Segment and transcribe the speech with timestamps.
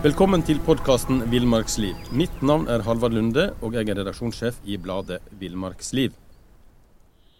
[0.00, 1.92] Velkommen til podkasten Villmarksliv.
[2.16, 6.14] Mitt navn er Halvard Lunde, og jeg er redaksjonssjef i bladet Villmarksliv.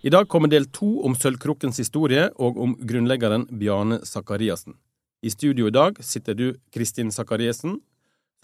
[0.05, 4.77] I dag kommer del to om Sølvkrukkens historie og om grunnleggeren Bjarne Sakariassen.
[5.25, 7.79] I studio i dag sitter du, Kristin Sakariassen,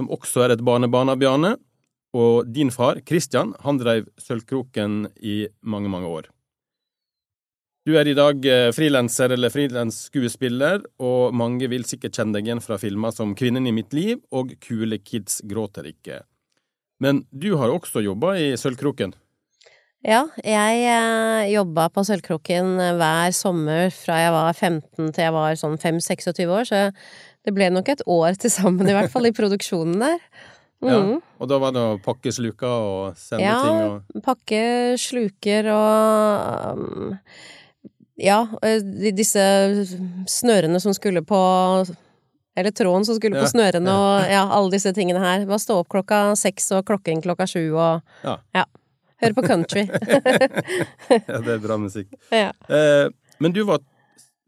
[0.01, 1.53] som også er et barnebarn av Bjarne.
[2.17, 6.33] Og din far, Kristian, han drev Sølvkroken i mange, mange år.
[7.87, 12.63] Du er i dag eh, frilanser eller frilansskuespiller, og mange vil sikkert kjenne deg igjen
[12.65, 16.25] fra filmer som Kvinnen i mitt liv og Kule kids gråter ikke.
[16.99, 19.13] Men du har også jobba i Sølvkroken?
[20.03, 25.35] Ja, jeg eh, jobba på Sølvkroken eh, hver sommer fra jeg var 15 til jeg
[25.37, 26.81] var sånn 5-26 år, så
[27.47, 30.19] det ble nok et år til sammen, i hvert fall, i produksjonen der.
[30.83, 30.91] Mm.
[30.91, 30.99] Ja,
[31.39, 34.65] og da var det å pakke sluker og sende ja, ting og Ja, pakke
[35.01, 37.15] sluker og um,
[38.17, 38.41] ja,
[39.13, 39.43] disse
[40.29, 41.41] snørene som skulle på
[42.57, 45.45] Eller tråden som skulle på snørene og ja, alle disse tingene her.
[45.49, 48.39] Bare stå opp klokka seks og klokken klokka sju og ja.
[48.57, 48.65] ja.
[49.21, 49.85] Høre på country.
[51.09, 52.11] ja, det er bra musikk.
[52.33, 52.51] Ja.
[52.69, 53.09] Eh,
[53.41, 53.81] men du var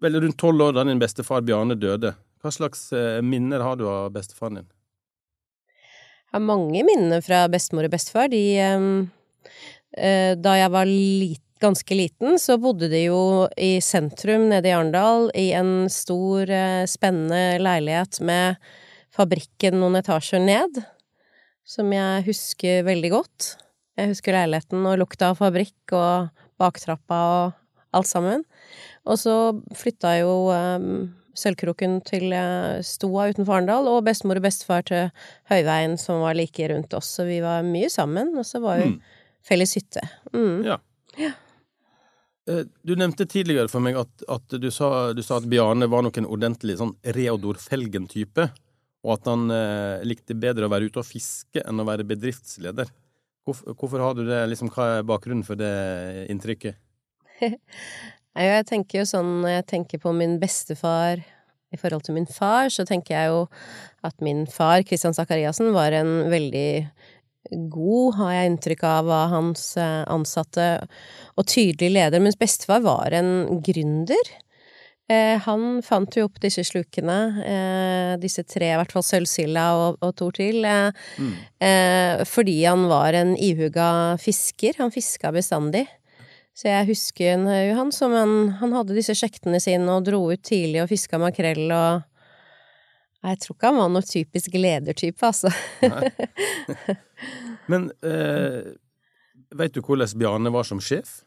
[0.01, 2.15] vel rundt tolv år da din bestefar Bjarne døde.
[2.41, 4.69] Hva slags eh, minner har du av bestefaren din?
[6.29, 8.29] Jeg har mange minner fra bestemor og bestefar.
[8.33, 8.89] De eh,
[9.97, 13.21] eh Da jeg var liten ganske liten, så bodde de jo
[13.57, 18.59] i sentrum nede i Arendal, i en stor, eh, spennende leilighet med
[19.15, 20.83] fabrikken noen etasjer ned,
[21.69, 23.55] som jeg husker veldig godt.
[23.99, 26.29] Jeg husker leiligheten og lukta av fabrikk og
[26.61, 28.45] baktrappa og alt sammen.
[29.09, 29.35] Og så
[29.77, 35.11] flytta jo um, Sølvkroken til uh, Stoa utenfor Arendal, og bestemor og bestefar til
[35.51, 38.93] Høyveien, som var like rundt oss, så vi var mye sammen, og så var vi
[38.93, 38.97] mm.
[39.47, 40.05] felles hytte.
[40.35, 40.67] Mm.
[40.67, 40.81] Ja.
[41.19, 41.35] ja.
[42.49, 46.05] Eh, du nevnte tidligere for meg at, at du, sa, du, sa, at Bjarne var
[46.07, 48.49] nok en ordentlig sånn Reodor Felgen-type,
[49.05, 52.91] og at han eh, likte bedre å være ute og fiske enn å være bedriftsleder.
[53.49, 55.73] Hvorfor, hvorfor har du det, liksom, hva er bakgrunnen for det
[56.33, 56.79] inntrykket?
[57.43, 61.21] jeg tenker jo sånn, når jeg tenker på min bestefar
[61.69, 63.41] i forhold til min far, så tenker jeg jo
[64.09, 66.69] at min far, Kristian Sakariassen, var en veldig
[67.51, 70.69] god, har jeg inntrykk av, av hans eh, ansatte,
[71.39, 74.33] og tydelig leder, mens bestefar var en gründer.
[75.09, 80.03] Eh, han fant jo opp disse slukene, eh, disse tre, i hvert fall sølvsilda og,
[80.05, 81.31] og to til, eh, mm.
[81.65, 84.77] Eh, fordi han var en ihuga fisker.
[84.79, 85.87] Han fiska bestandig.
[86.59, 87.45] Så jeg husker
[87.79, 91.71] han som han, han hadde disse sjektene sine og dro ut tidlig og fiska makrell
[91.71, 92.03] og
[93.27, 95.51] jeg tror ikke han var noe typisk ledertype, altså.
[97.71, 98.75] Men eh,
[99.59, 101.23] veit du hvordan Bjarne var som sjef?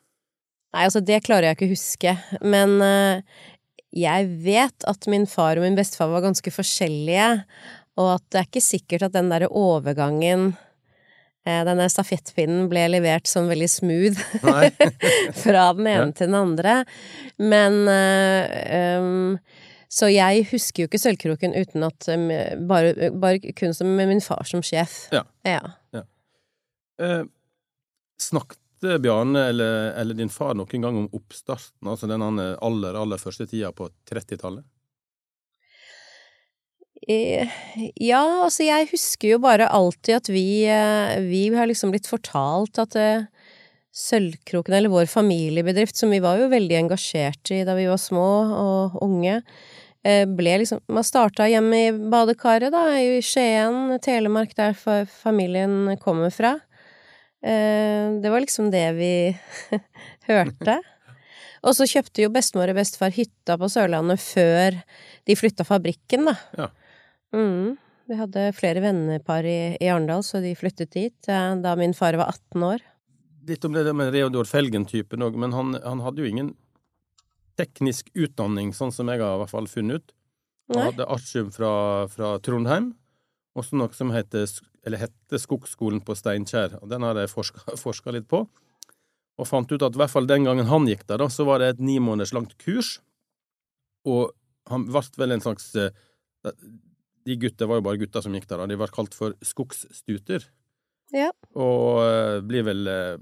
[0.71, 2.15] Nei, altså det klarer jeg ikke å huske.
[2.47, 3.43] Men eh,
[3.91, 7.29] jeg vet at min far og min bestefar var ganske forskjellige,
[7.99, 10.53] og at det er ikke sikkert at den derre overgangen
[11.43, 14.21] eh, denne stafettpinnen ble levert som veldig smooth
[15.43, 16.13] fra den ene ja.
[16.15, 16.77] til den andre.
[17.41, 19.35] Men uh, um,
[19.91, 22.29] så jeg husker jo ikke Sølvkroken uten at um,
[22.69, 25.09] bare, bare, kun som med min far som sjef.
[25.11, 25.25] Ja.
[25.43, 25.59] ja.
[25.91, 26.03] ja.
[27.01, 27.23] Eh,
[28.21, 28.59] snakket
[29.03, 33.73] Bjarne eller, eller, din far noen gang om oppstarten, altså den aller, aller første tida
[33.75, 34.63] på 30-tallet?
[37.11, 37.51] Eh,
[37.99, 42.79] ja, altså jeg husker jo bare alltid at vi, eh, vi har liksom blitt fortalt
[42.81, 42.97] at
[43.91, 48.27] Sølvkroken, eller vår familiebedrift, som vi var jo veldig engasjert i da vi var små
[48.55, 54.73] og unge, Eh, ble liksom Man starta hjemme i badekaret, da, i Skien, Telemark, der
[54.73, 56.55] familien kommer fra.
[57.41, 59.13] Eh, det var liksom det vi
[60.29, 60.79] hørte.
[61.61, 64.77] Og så kjøpte jo bestemor og bestefar hytta på Sørlandet før
[65.29, 66.35] de flytta fabrikken, da.
[66.57, 66.69] Ja.
[67.37, 67.77] Mm.
[68.09, 72.17] Vi hadde flere vennepar i, i Arendal, så de flyttet dit eh, da min far
[72.19, 72.87] var 18 år.
[73.49, 76.51] Litt om det der med Reodor Felgen-typen òg, men han, han, hadde jo ingen
[77.59, 80.17] teknisk utdanning, sånn som jeg har i hvert fall funnet ut.
[80.71, 81.71] Jeg hadde artium fra,
[82.11, 82.93] fra Trondheim,
[83.59, 84.47] også noe som heter,
[84.87, 86.77] eller hette Skogsskolen på Steinkjer.
[86.79, 88.45] og Den har jeg forska litt på,
[89.41, 91.59] og fant ut at i hvert fall den gangen han gikk der, da, så var
[91.59, 92.99] det et ni måneders langt kurs,
[94.07, 94.31] og
[94.71, 95.91] han ble vel en slags eh,
[97.25, 98.69] De gutter var jo bare gutter som gikk der, da.
[98.69, 100.45] De ble kalt for skogsstuter.
[101.13, 101.29] Ja.
[101.59, 103.17] Og eh, blir vel eh,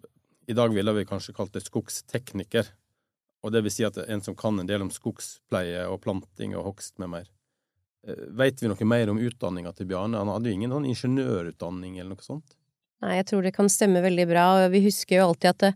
[0.49, 2.69] I dag ville vi kanskje kalt det skogstekniker.
[3.43, 6.73] Og det vil si at en som kan en del om skogspleie og planting og
[6.73, 7.27] hogst med mer.
[8.07, 10.19] Eh, Veit vi noe mer om utdanninga til Bjarne?
[10.19, 12.57] Han hadde jo ingen sånn ingeniørutdanning eller noe sånt?
[13.03, 15.73] Nei, jeg tror det kan stemme veldig bra, og vi husker jo alltid at det,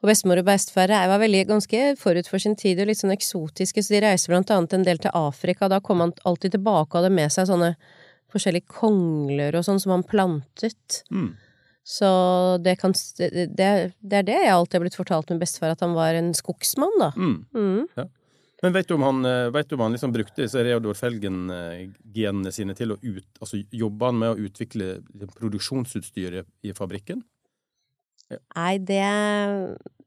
[0.00, 3.84] og bestemor og bestefar var veldig ganske forut for sin tid og litt sånn eksotiske,
[3.84, 7.02] så de reiser blant annet en del til Afrika, da kom han alltid tilbake og
[7.02, 7.74] hadde med seg sånne
[8.32, 11.02] forskjellige kongler og sånn som han plantet.
[11.12, 11.34] Mm.
[11.86, 12.08] Så
[12.66, 15.94] det kan det, det er det jeg alltid har blitt fortalt med bestefar, at han
[15.94, 17.12] var en skogsmann, da.
[17.14, 17.36] Mm.
[17.54, 18.08] Mm.
[18.64, 22.74] Men vet du om han, eh, du om han liksom brukte disse Reodor Felgen-genene sine
[22.74, 23.28] til å ut...
[23.38, 24.96] Altså jobba han med å utvikle
[25.36, 27.22] produksjonsutstyret i fabrikken?
[28.56, 29.04] Nei, det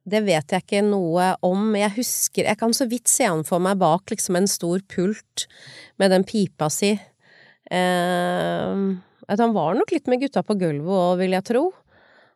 [0.10, 1.76] det vet jeg ikke noe om.
[1.78, 5.46] Jeg husker Jeg kan så vidt se han for meg bak liksom en stor pult
[6.02, 6.96] med den pipa si.
[7.70, 8.82] Eh,
[9.30, 11.64] at han var nok litt med gutta på gulvet òg, vil jeg tro.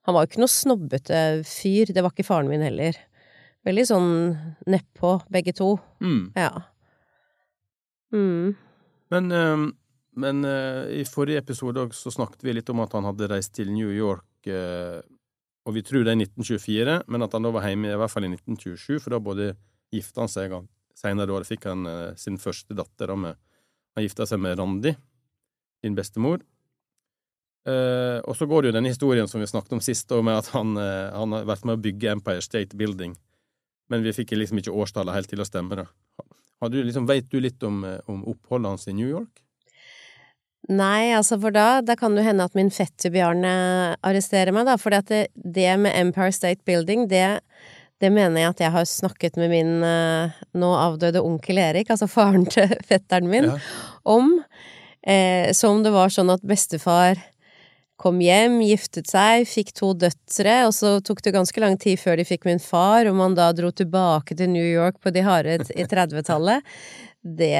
[0.08, 1.94] Han var jo ikke noe snobbete fyr.
[1.96, 2.98] Det var ikke faren min heller.
[3.64, 4.12] Veldig sånn
[4.70, 5.78] nedpå, begge to.
[6.04, 6.34] Mm.
[6.36, 6.52] Ja.
[8.14, 8.54] Mm.
[9.14, 9.32] Men,
[10.20, 13.72] men eh, i forrige episode så snakket vi litt om at han hadde reist til
[13.74, 15.00] New York, eh,
[15.64, 18.28] og vi tror det er 1924, men at han da var hjemme i hvert fall
[18.28, 19.54] i 1927, for da både
[19.94, 20.56] gifta han seg
[20.98, 23.14] senere da fikk han eh, sin første datter.
[23.14, 23.40] Da med,
[23.96, 24.94] han gifta seg med Randi,
[25.84, 26.44] din bestemor.
[27.64, 30.50] Eh, og så går det jo den historien som vi snakket om sist, med at
[30.52, 33.16] han, uh, han har vært med å bygge Empire State Building,
[33.90, 35.78] men vi fikk liksom ikke årstallet helt til å stemme.
[35.80, 35.88] da.
[36.64, 39.40] Har du liksom, vet du litt om, eh, om oppholdet hans i New York?
[40.72, 43.52] Nei, altså for da, da kan det hende at min fetter Bjarne
[44.00, 44.78] arresterer meg, da.
[44.80, 47.42] For det, det med Empire State Building, det,
[48.00, 52.08] det mener jeg at jeg har snakket med min uh, nå avdøde onkel Erik, altså
[52.08, 53.60] faren til fetteren min, Ja.
[54.08, 54.38] om.
[55.04, 57.20] Eh, som det var sånn at bestefar
[58.04, 62.20] kom hjem, giftet seg, fikk to døtre, og så tok det ganske lang tid før
[62.20, 65.62] de fikk min far, og man da dro tilbake til New York på de harde
[65.72, 66.68] i 30-tallet.
[67.24, 67.56] Det,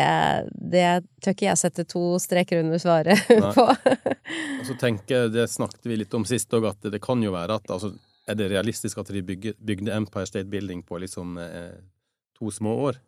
[0.60, 0.88] det
[1.24, 3.54] tør ikke jeg sette to streker under svaret Nei.
[3.56, 3.64] på.
[3.64, 7.32] Og så tenker jeg, Det snakket vi litt om sist òg, at det kan jo
[7.32, 7.94] være at altså,
[8.28, 11.80] Er det realistisk at de bygde Empire State Building på liksom eh,
[12.36, 13.00] to små år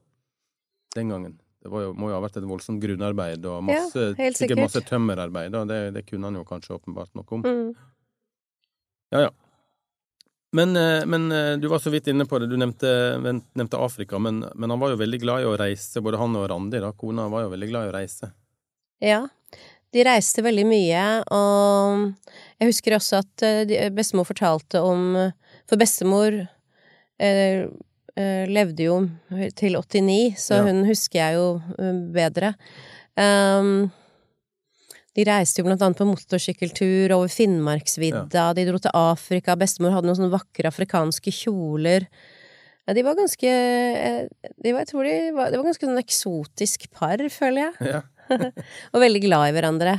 [0.96, 1.36] den gangen?
[1.66, 4.84] Det var jo, må jo ha vært et voldsomt grunnarbeid og masse, Ja, sikkert masse
[4.86, 5.56] tømmerarbeid.
[5.58, 7.42] Og det, det kunne han jo kanskje åpenbart noe om.
[7.42, 7.72] Mm.
[9.16, 9.32] Ja, ja.
[10.54, 12.52] Men, eh, men eh, du var så vidt inne på det.
[12.52, 16.04] Du nevnte, nevnte Afrika, men, men han var jo veldig glad i å reise.
[16.06, 16.94] Både han og Randi, da.
[16.94, 18.30] Kona var jo veldig glad i å reise.
[19.02, 19.24] Ja.
[19.96, 21.02] De reiste veldig mye,
[21.34, 25.16] og jeg husker også at eh, bestemor fortalte om
[25.66, 26.36] For bestemor
[27.18, 27.66] eh,
[28.48, 28.98] levde jo
[29.60, 30.64] til 89, så Ja.
[30.70, 32.54] hun husker jeg jo eh, bedre.
[33.16, 33.92] Um,
[35.16, 40.08] de reiste jo blant annet på motorsykkeltur over Finnmarksvidda, de dro til Afrika, bestemor hadde
[40.10, 42.08] noen sånne vakre afrikanske kjoler.
[42.86, 44.28] Ja, de var ganske eh,
[44.62, 47.94] de var, Jeg tror de var, det var ganske sånn eksotisk par, føler jeg.
[47.96, 48.02] Ja.
[48.94, 49.96] Og veldig glad i hverandre.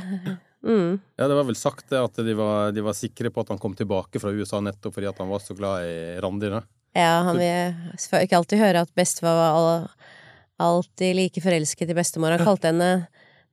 [0.67, 0.97] Mm.
[1.17, 3.59] Ja, det var vel sagt det at de var, de var sikre på at han
[3.61, 6.49] kom tilbake fra USA nettopp fordi at han var så glad i Randi.
[6.97, 9.87] Ja, han vil ikke alltid høre at bestefar var
[10.65, 12.33] alltid like forelsket i bestemor.
[12.33, 12.89] Han kalte henne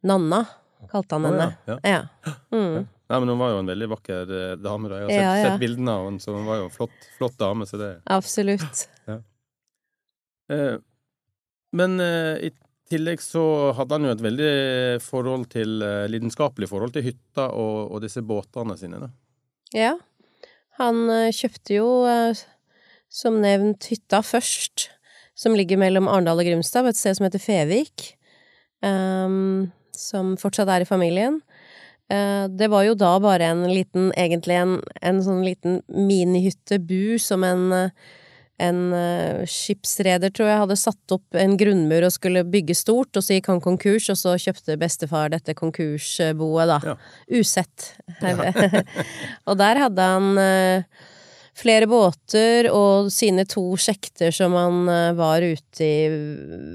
[0.04, 0.42] Nanna,
[0.90, 1.50] kalte han henne.
[1.68, 2.00] ja, ja.
[2.24, 2.34] Ja.
[2.54, 2.86] Mm.
[3.04, 4.88] Nei, men hun var jo en veldig vakker eh, dame.
[4.88, 5.02] da.
[5.02, 5.48] Jeg har sett, Ja, ja.
[5.50, 7.66] sett bildene av henne, så hun var jo en flott, flott dame.
[7.68, 7.92] så det...
[8.10, 8.86] Absolutt.
[10.52, 10.74] Eh,
[11.72, 12.50] men eh, i
[12.92, 14.48] tillegg så hadde han jo et veldig
[15.00, 19.00] forhold til, eh, lidenskapelig forhold til hytta og, og disse båtene sine.
[19.06, 19.08] da.
[19.72, 19.94] Ja.
[20.76, 22.42] Han eh, kjøpte jo, eh,
[23.14, 24.88] som nevnt, hytta først,
[25.38, 28.08] som ligger mellom Arendal og Grimstad, på et sted som heter Fevik,
[28.82, 31.38] um, som fortsatt er i familien.
[32.10, 37.16] Uh, det var jo da bare en liten, egentlig en, en sånn liten minihytte, bu,
[37.22, 37.64] som en,
[38.62, 43.24] en eh, skipsreder, tror jeg, hadde satt opp en grunnmur og skulle bygge stort, og
[43.24, 46.78] så gikk han konkurs, og så kjøpte bestefar dette konkursboet, da.
[46.92, 46.94] Ja.
[47.40, 47.90] Usett.
[49.48, 51.02] og der hadde han eh,
[51.58, 56.08] flere båter og sine to sjekter som han eh, var ute i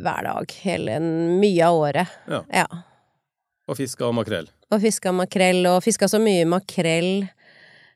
[0.03, 2.15] hver dag, hele mye av året.
[2.29, 2.43] Ja.
[2.61, 2.67] Ja.
[3.69, 4.49] Og fiska makrell.
[4.73, 7.27] Og fiska makrell, og fiska så mye makrell.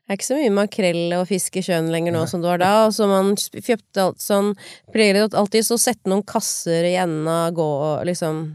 [0.04, 2.60] Det er ikke så mye makrell og fisk i sjøen lenger nå som det var
[2.60, 4.50] da, og så man kjøpte alt sånn
[4.92, 7.68] Pleier alltid så sette noen kasser i enden av gå,
[8.04, 8.50] liksom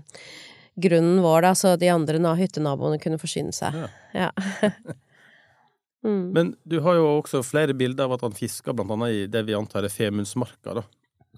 [0.79, 3.75] Grunnen vår, da, så de andre hyttenaboene kunne forsyne seg.
[4.13, 4.29] Ja.
[4.29, 4.69] Ja.
[6.05, 6.31] mm.
[6.35, 9.45] Men du har jo også flere bilder av at han fisker blant annet i det
[9.47, 10.73] vi antar er Femundsmarka.
[10.79, 10.83] da.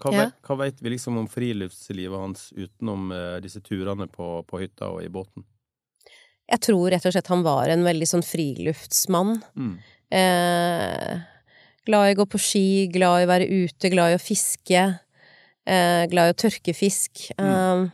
[0.02, 0.24] Hva, Ja.
[0.24, 4.88] vet, hva vet vi liksom om friluftslivet hans utenom eh, disse turene på, på hytta
[4.94, 5.44] og i båten?
[6.50, 9.36] Jeg tror rett og slett han var en veldig sånn friluftsmann.
[9.56, 9.74] Mm.
[10.12, 11.20] Eh,
[11.86, 14.82] glad i å gå på ski, glad i å være ute, glad i å fiske.
[15.64, 17.28] Eh, glad i å tørke fisk.
[17.38, 17.86] Eh,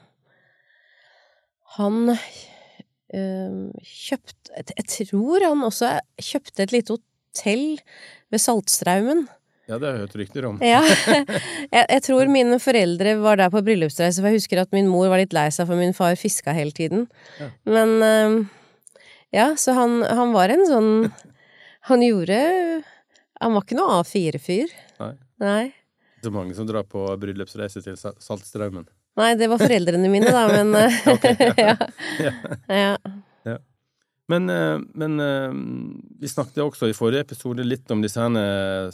[1.78, 1.98] han
[3.14, 7.78] eh, kjøpte jeg- tror han også kjøpte et lite hotell
[8.30, 9.26] ved Saltstraumen.
[9.68, 10.58] Ja, det har jeg hørt rykter om.
[10.64, 10.80] Ja.
[11.76, 15.10] Jeg, jeg tror mine foreldre var der på bryllupsreise, for jeg husker at min mor
[15.12, 17.04] var litt lei seg for min far fiska hele tiden.
[17.38, 17.50] Ja.
[17.68, 18.38] Men eh,
[19.36, 20.88] Ja, så han, han var en sånn
[21.90, 22.38] Han gjorde
[23.42, 24.72] Han var ikke noe A4-fyr.
[25.02, 25.10] Nei.
[25.44, 25.64] Nei.
[26.32, 28.88] er mange som drar på bryllupsreise til Saltstraumen.
[29.18, 30.98] Nei, det var foreldrene mine, da, men eh,
[32.78, 32.92] ja.
[33.42, 33.56] ja.
[34.30, 35.54] Men, eh, men eh,
[36.20, 38.44] vi snakket også i forrige episode litt om disse herne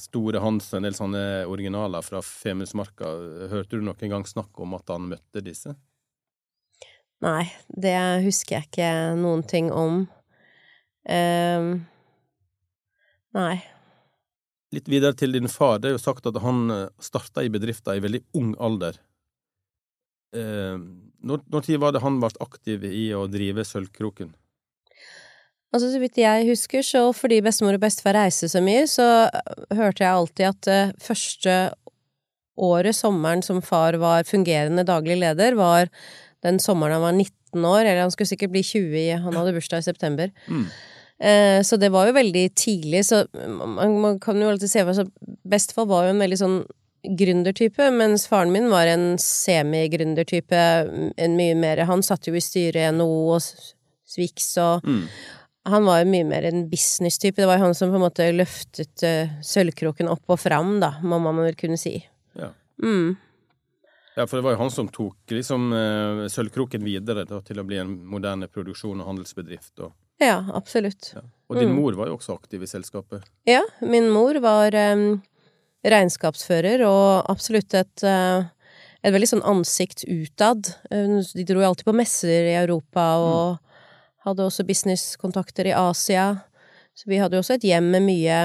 [0.01, 3.11] store Hans og en del sånne originaler fra Femundsmarka.
[3.53, 5.75] Hørte du noen gang snakk om at han møtte disse?
[7.25, 8.91] Nei, det husker jeg ikke
[9.21, 10.05] noen ting om.
[11.05, 11.69] Um,
[13.37, 13.57] nei.
[14.77, 15.81] Litt videre til din far.
[15.81, 16.69] Det er jo sagt at han
[17.03, 19.01] starta i bedrifta i veldig ung alder.
[20.35, 20.79] Eh,
[21.25, 24.35] når, når tid var det han ble aktiv i å drive Sølvkroken?
[25.75, 29.27] Altså, så vidt jeg husker, så fordi bestemor og bestefar reiste så mye, så
[29.75, 31.57] hørte jeg alltid at det første
[32.55, 35.91] året, sommeren, som far var fungerende daglig leder, var
[36.47, 39.55] den sommeren han var 19 år, eller han skulle sikkert bli 20 i Han hadde
[39.57, 40.31] bursdag i september.
[40.47, 40.65] Mm.
[41.19, 44.99] Eh, så det var jo veldig tidlig, så man, man kan jo alltid se for
[44.99, 45.11] seg
[45.45, 46.57] Bestefar var jo en veldig sånn
[47.19, 50.61] gründertype, mens faren min var en semi-gründertype.
[51.17, 53.43] En mye mer Han satt jo i styret i NHO og
[54.07, 55.07] Swix og Mm.
[55.67, 57.37] Han var jo mye mer en business-type.
[57.41, 60.91] Det var jo han som på en måte løftet uh, Sølvkroken opp og fram, da,
[61.01, 61.95] må man vel kunne si.
[62.37, 62.51] Ja.
[62.83, 63.15] Mm.
[64.15, 67.65] Ja, for det var jo han som tok liksom uh, Sølvkroken videre da, til å
[67.65, 69.73] bli en moderne produksjon og handelsbedrift.
[69.81, 71.15] Og, Ja, absolutt.
[71.17, 71.23] ja.
[71.49, 71.81] og din Mm.
[71.81, 73.25] mor var jo også aktiv i selskapet.
[73.49, 75.23] Ja, min mor var em,
[75.85, 78.51] regnskapsfører og absolutt et eh,
[79.05, 80.71] et veldig sånn ansikt utad.
[80.91, 83.59] Eh, De dro jo alltid på messer i Europa og
[84.25, 86.31] hadde også businesskontakter i Asia.
[86.97, 88.39] Så vi hadde jo også et hjem med mye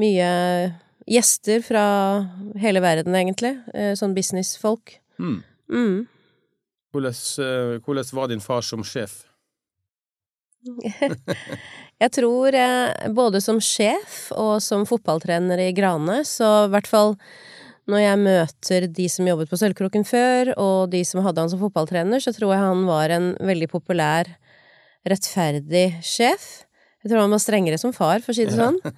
[0.00, 0.28] mye
[1.10, 1.84] gjester fra
[2.60, 3.56] hele verden, egentlig.
[3.74, 4.98] Eh, Sånn businessfolk.
[5.18, 5.40] Mm.
[5.72, 5.98] Mm.
[6.92, 7.14] Hvordan,
[7.84, 9.22] hvordan var din far som sjef?
[12.00, 17.16] Jeg tror eh, både som sjef og som fotballtrener i Grane, så i hvert fall
[17.90, 21.60] når jeg møter de som jobbet på Sølvkroken før, og de som hadde han som
[21.60, 24.28] fotballtrener, så tror jeg han var en veldig populær,
[25.08, 26.64] rettferdig sjef.
[27.02, 28.80] Jeg tror han var strengere som far, for å si det sånn.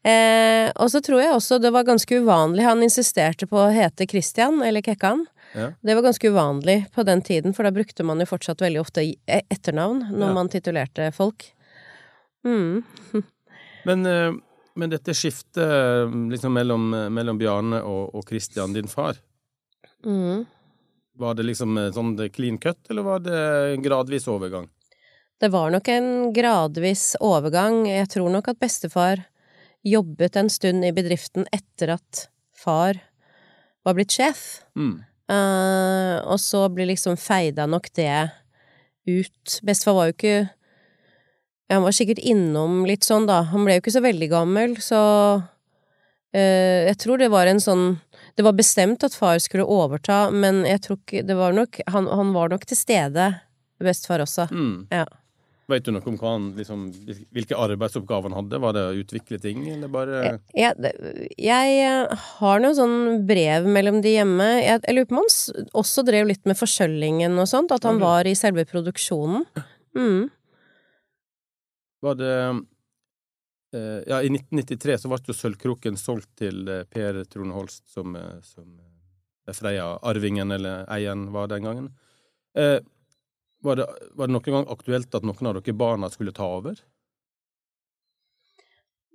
[0.00, 4.06] Eh, og så tror jeg også det var ganske uvanlig, han insisterte på å hete
[4.08, 5.26] Christian, eller Kekkan.
[5.52, 5.66] Ja.
[5.84, 9.04] Det var ganske uvanlig på den tiden, for da brukte man jo fortsatt veldig ofte
[9.04, 10.32] e- etternavn når Ja.
[10.38, 11.50] man titulerte folk.
[12.46, 12.82] Mm.
[13.84, 14.32] Men, eh,
[14.74, 19.18] men dette skiftet eh, liksom mellom, mellom Bjarne og, og Christian, din far,
[20.04, 20.46] Mm.
[21.20, 23.40] var det liksom eh, sånn clean cut, eller var det
[23.74, 24.68] en gradvis overgang?
[25.40, 27.82] Det var nok en gradvis overgang.
[27.88, 29.24] Jeg tror nok at bestefar
[29.84, 33.00] jobbet en stund i bedriften etter at far
[33.84, 34.62] var blitt sjef.
[34.76, 34.98] Mm.
[35.30, 38.30] Uh, og så blir liksom feida nok det
[39.08, 39.60] ut.
[39.64, 40.34] Bestefar var jo ikke
[41.70, 43.42] Han var sikkert innom litt sånn, da.
[43.52, 45.00] Han ble jo ikke så veldig gammel, så
[46.34, 47.84] eh, Jeg tror det var en sånn
[48.36, 52.10] Det var bestemt at far skulle overta, men jeg tror ikke Det var nok Han,
[52.10, 53.30] han var nok til stede,
[53.80, 54.48] bestefar også.
[54.52, 54.86] Mm.
[54.92, 55.06] Ja.
[55.70, 56.80] Vet du noe om han, liksom,
[57.30, 58.58] hvilke arbeidsoppgaver han hadde?
[58.58, 60.16] Var det å utvikle ting, eller bare
[60.58, 64.48] Jeg, det- jeg eh, har noe sånn brev mellom de hjemme.
[64.64, 68.02] Jeg, jeg lurer på om han også drev litt med forskjøllingen og sånt, at han
[68.02, 69.46] var i selve produksjonen.
[69.94, 70.26] Mm.
[72.00, 72.36] Var det
[73.76, 78.16] eh, Ja, i 1993 så ble jo Sølvkroken solgt til eh, Per Trone Holst, som,
[78.16, 78.78] eh, som
[79.50, 81.90] Freia-arvingen, eller eieren, var den gangen.
[82.54, 82.78] Eh,
[83.62, 86.78] var, det, var det noen gang aktuelt at noen av dere barna skulle ta over?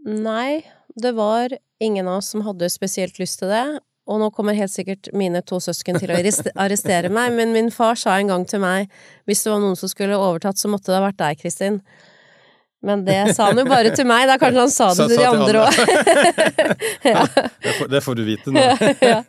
[0.05, 0.61] Nei,
[1.01, 3.65] det var ingen av oss som hadde spesielt lyst til det.
[4.05, 6.19] Og nå kommer helt sikkert mine to søsken til å
[6.65, 8.91] arrestere meg, men min far sa en gang til meg
[9.25, 11.81] hvis det var noen som skulle overtatt, så måtte det ha vært deg, Kristin.
[12.85, 15.29] Men det sa han jo bare til meg, da kanskje han sa det til de
[15.29, 15.79] andre òg.
[17.13, 17.25] ja.
[17.95, 18.61] Det får, du vite nå.
[19.01, 19.21] ja.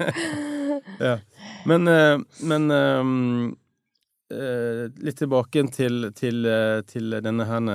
[0.99, 1.19] Ja.
[1.67, 3.05] Men, eh, men eh,
[4.39, 6.49] eh, litt tilbake til, til,
[6.87, 7.71] til denne her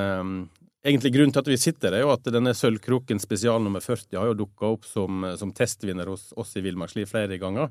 [0.82, 4.32] Egentlig grunnen til at vi sitter, er jo at denne Sølvkroken spesial nummer 40 har
[4.32, 7.70] jo dukka opp som, som testvinner hos oss i Villmarksliv flere ganger.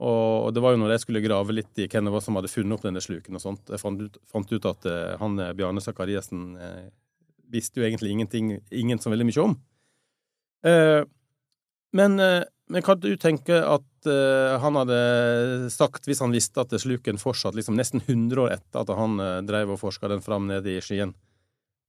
[0.00, 2.48] Og det var jo når jeg skulle grave litt i hvem det var som hadde
[2.48, 4.88] funnet opp denne sluken og sånt, jeg fant ut, fant ut at
[5.20, 6.56] han Bjarne Sakariassen
[7.52, 9.56] visste jo egentlig ingenting, ingen så veldig mye om.
[10.66, 11.02] Eh,
[11.96, 16.74] men, eh, men hva du tenker at eh, han hadde sagt hvis han visste at
[16.82, 20.76] sluken fortsatt, liksom nesten 100 år etter at han drev og forska den fram nede
[20.76, 21.14] i Skien,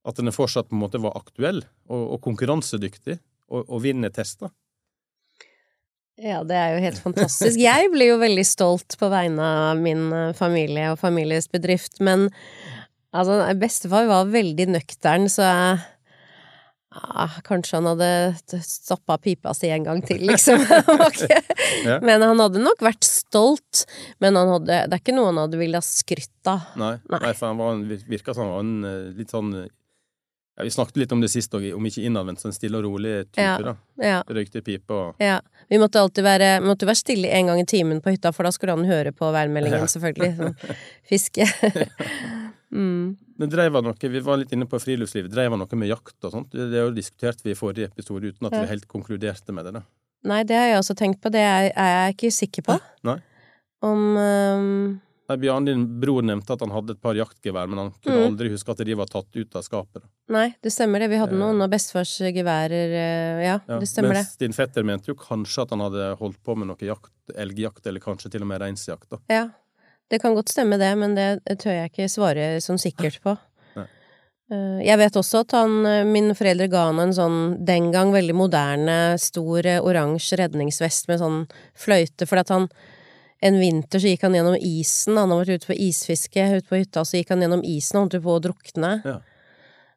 [0.08, 3.18] at den fortsatt på en måte var aktuell og, og konkurransedyktig
[3.50, 4.52] og, og vinner tester?
[6.18, 7.60] Ja, det er jo helt fantastisk.
[7.62, 12.26] Jeg blir jo veldig stolt på vegne av min familie og families bedrift, men
[13.16, 15.78] Altså, bestefar var veldig nøktern, så jeg
[16.88, 20.62] Ah, kanskje han hadde stoppa pipa si en gang til, liksom.
[21.84, 21.98] ja.
[22.00, 23.84] Men han hadde nok vært stolt.
[24.24, 26.64] Men han hadde, det er ikke noe han hadde villet skrytt av.
[26.80, 27.20] Nei, Nei.
[27.26, 31.02] Nei, for han var, virka som han var en eh, litt sånn ja, Vi snakket
[31.04, 33.44] litt om det sist òg, om ikke innadvendt, sånn stille og rolig type.
[33.44, 33.60] Ja.
[33.68, 33.76] da.
[34.02, 34.18] Ja.
[34.24, 35.38] Røykte pipe og Ja.
[35.68, 38.54] Vi måtte alltid være, måtte være stille en gang i timen på hytta, for da
[38.56, 40.34] skulle han høre på værmeldingen, selvfølgelig.
[40.40, 40.78] Sånn
[41.12, 41.52] fiske.
[42.74, 43.16] Mm.
[43.38, 45.30] Det han noe, Vi var litt inne på friluftslivet.
[45.32, 46.52] Dreiv han noe med jakt og sånt?
[46.52, 48.62] Det har jo diskutert vi i forrige episode uten at ja.
[48.64, 49.78] vi helt konkluderte med det.
[49.78, 49.84] da.
[50.28, 51.30] Nei, det har jeg også tenkt på.
[51.32, 52.80] Det er, jeg ikke sikker på.
[53.06, 53.20] Nei.
[53.84, 54.96] Om um...
[55.28, 58.28] Nei, Bjarne, din bror, nevnte at han hadde et par jaktgevær, men han kunne mm.
[58.30, 60.06] aldri huske at de var tatt ut av skapet.
[60.32, 61.10] Nei, det stemmer det.
[61.12, 64.46] Vi hadde noen av bestefars geværer, eh, ja, ja, det stemmer mens det.
[64.46, 68.00] Din fetter mente jo kanskje at han hadde holdt på med noe jakt, elgjakt, eller
[68.00, 69.04] kanskje til og med reinsjakt.
[69.12, 69.20] da.
[69.28, 69.44] Ja,
[70.08, 73.36] det kan godt stemme, det, men det tør jeg ikke svare sånn sikkert på.
[74.48, 78.14] Eh, jeg vet også at han, min mine foreldre ga han en sånn den gang
[78.14, 81.42] veldig moderne, stor eh, oransje redningsvest med sånn
[81.76, 82.70] fløyte, fordi at han
[83.44, 86.80] en vinter så gikk han gjennom isen, han har vært ute på isfiske ute på
[86.80, 88.94] hytta, så gikk han gjennom isen og holdt på å drukne.
[89.04, 89.18] Ja.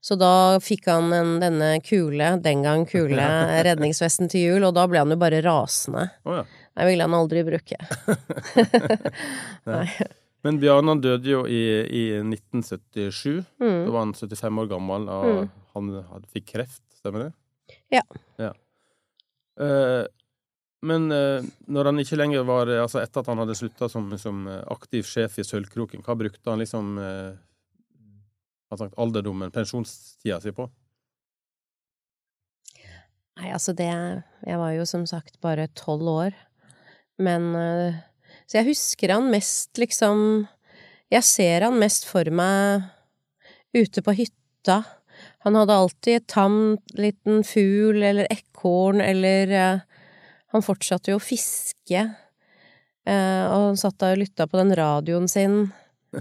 [0.01, 3.24] Så da fikk han en, denne kule, den gang kule,
[3.68, 6.10] redningsvesten til jul, og da ble han jo bare rasende.
[6.25, 6.61] Oh, ja.
[6.78, 7.78] Nei, ville han aldri bruke.
[9.70, 9.88] Nei.
[10.42, 13.44] Men Bjarne døde jo i, i 1977.
[13.62, 13.84] Mm.
[13.86, 15.51] Da var han 75 år gammel, og mm.
[15.75, 17.30] han hadde, fikk kreft, stemmer det?
[17.94, 18.01] Ja.
[18.42, 18.50] ja.
[19.62, 20.08] Uh,
[20.88, 24.48] men uh, når han ikke lenger var Altså etter at han hadde slutta som, som,
[24.74, 27.36] aktiv sjef i Sølvkroken, hva brukte han liksom uh,
[28.74, 30.66] sagt, alderdommen, pensjonstida si på?
[33.38, 36.40] Nei, altså det Jeg var jo som sagt bare tolv år.
[37.22, 38.00] Men eh,
[38.50, 40.48] Så jeg husker han mest, liksom
[41.12, 42.90] Jeg ser han mest for meg
[43.72, 44.82] ute på hytta.
[45.45, 46.56] Han hadde alltid et tam,
[46.98, 50.02] liten fugl eller ekorn eller uh,
[50.52, 52.02] Han fortsatte jo å fiske.
[53.08, 55.72] Uh, og han satt da og lytta på den radioen sin.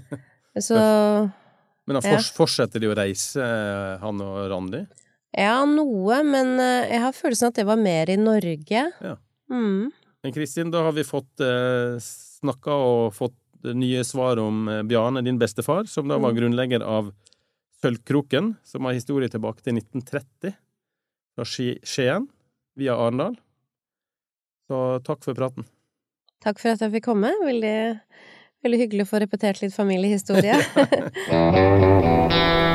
[0.66, 2.22] Så Men han ja.
[2.22, 3.42] fortsetter de å reise,
[3.98, 4.84] han og Randi?
[5.34, 8.86] Ja, noe, men jeg har følelsen at det var mer i Norge.
[8.94, 9.16] Ja.
[9.50, 9.90] Mm.
[10.22, 13.36] Men Kristin, da har vi fått eh, snakka og fått
[13.76, 16.36] nye svar om eh, Bjarne, din bestefar, som da var mm.
[16.40, 17.12] grunnlegger av
[17.80, 20.56] Sølvkroken, som har historie tilbake til 1930,
[21.36, 22.28] fra Skien
[22.76, 23.38] via Arendal.
[24.68, 25.64] Så takk for praten.
[26.44, 27.32] Takk for at jeg fikk komme.
[27.44, 27.76] Veldig,
[28.64, 30.60] veldig hyggelig å få repetert litt familiehistorie.